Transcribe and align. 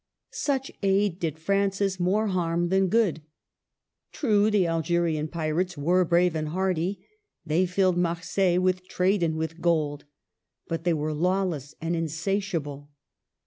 Such 0.31 0.71
aid 0.81 1.19
did 1.19 1.37
Francis 1.37 1.99
more 1.99 2.25
harm 2.29 2.69
than 2.69 2.87
good. 2.87 3.21
True, 4.11 4.49
the 4.49 4.65
Algerian 4.65 5.27
pirates 5.27 5.77
were 5.77 6.03
brave 6.05 6.35
and 6.35 6.47
hardy, 6.49 7.05
they 7.45 7.67
filled 7.67 7.97
Marseilles 7.99 8.57
with 8.59 8.87
trade 8.87 9.21
and 9.21 9.35
with 9.37 9.61
gold; 9.61 10.05
but 10.67 10.85
they 10.85 10.93
were 10.95 11.13
lawless 11.13 11.75
and 11.79 11.95
insatiable. 11.95 12.89